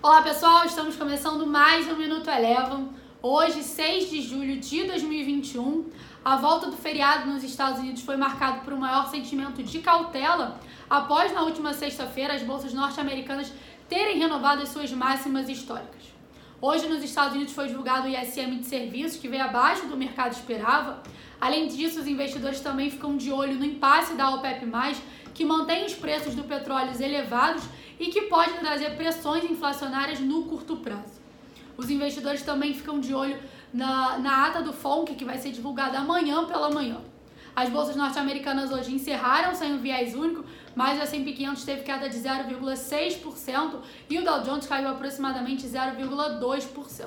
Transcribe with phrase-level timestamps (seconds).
[0.00, 2.90] Olá pessoal, estamos começando mais um Minuto Elevam.
[3.20, 5.90] Hoje, 6 de julho de 2021,
[6.24, 10.60] a volta do feriado nos Estados Unidos foi marcado por um maior sentimento de cautela
[10.88, 13.52] após na última sexta-feira as bolsas norte-americanas
[13.88, 16.04] terem renovado as suas máximas históricas.
[16.60, 20.30] Hoje nos Estados Unidos foi divulgado o ISM de serviços que veio abaixo do mercado
[20.30, 21.02] esperava.
[21.40, 24.64] Além disso, os investidores também ficam de olho no impasse da OPEP+,
[25.34, 27.64] que mantém os preços do petróleo elevados
[27.98, 31.18] e que pode trazer pressões inflacionárias no curto prazo.
[31.76, 33.40] Os investidores também ficam de olho
[33.72, 37.00] na, na ata do FONC, que vai ser divulgada amanhã pela manhã.
[37.54, 40.44] As bolsas norte-americanas hoje encerraram sem um viés único,
[40.76, 47.06] mas o S&P 500 teve queda de 0,6% e o Dow Jones caiu aproximadamente 0,2%.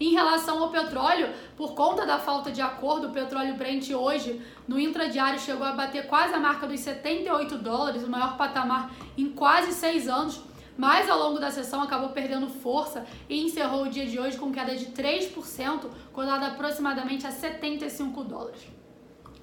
[0.00, 1.28] Em relação ao petróleo,
[1.58, 6.06] por conta da falta de acordo, o petróleo Brent hoje no intradiário chegou a bater
[6.06, 10.40] quase a marca dos 78 dólares, o maior patamar em quase seis anos.
[10.74, 14.50] Mas ao longo da sessão acabou perdendo força e encerrou o dia de hoje com
[14.50, 18.62] queda de 3%, cotado aproximadamente a 75 dólares.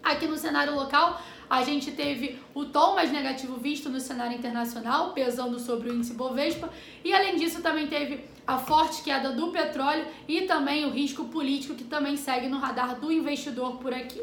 [0.02, 5.14] Aqui no cenário local, a gente teve o tom mais negativo visto no cenário internacional,
[5.14, 6.70] pesando sobre o índice Bovespa,
[7.04, 11.76] e além disso também teve a forte queda do petróleo e também o risco político
[11.76, 14.22] que também segue no radar do investidor por aqui.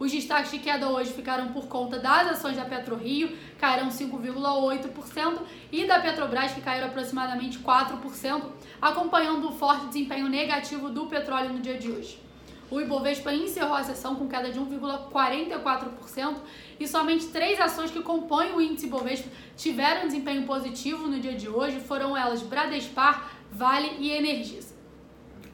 [0.00, 5.40] Os destaques de queda hoje ficaram por conta das ações da PetroRio, caíram 5,8%,
[5.70, 8.42] e da Petrobras, que caíram aproximadamente 4%,
[8.80, 12.29] acompanhando o forte desempenho negativo do petróleo no dia de hoje.
[12.70, 16.36] O Ibovespa encerrou a sessão com queda de 1,44%
[16.78, 21.48] e somente três ações que compõem o índice Ibovespa tiveram desempenho positivo no dia de
[21.48, 24.74] hoje, foram elas Bradespar, Vale e Energisa.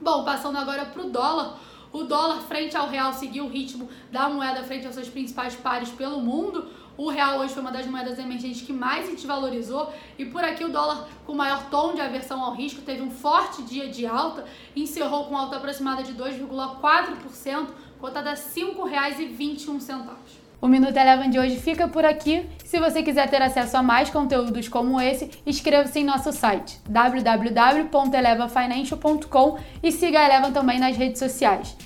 [0.00, 1.58] Bom, passando agora para o dólar.
[1.97, 5.89] O dólar frente ao real seguiu o ritmo da moeda frente aos seus principais pares
[5.89, 6.69] pelo mundo.
[6.94, 10.62] O real hoje foi uma das moedas emergentes que mais se desvalorizou e por aqui
[10.62, 14.44] o dólar com maior tom de aversão ao risco teve um forte dia de alta,
[14.77, 20.11] encerrou com alta aproximada de 2,4%, cotada a R$ 5,21.
[20.61, 22.45] O Minuto Eleven de hoje fica por aqui.
[22.62, 29.58] Se você quiser ter acesso a mais conteúdos como esse, inscreva-se em nosso site www.elevafinancial.com
[29.83, 31.86] e siga a Eleven também nas redes sociais.